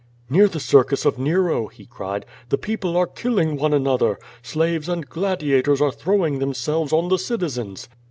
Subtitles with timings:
[0.31, 4.17] "Near the Circus of Nero," he cried, "the people are killing one another.
[4.41, 7.87] Slaves and gladiators are throwing themselves on the citizens."